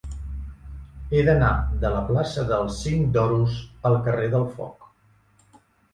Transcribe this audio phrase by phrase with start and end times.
[1.11, 1.51] He d'anar
[1.83, 3.61] de la plaça del Cinc d'Oros
[3.91, 4.93] al carrer del Foc.